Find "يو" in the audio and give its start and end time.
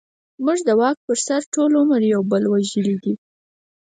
2.13-2.21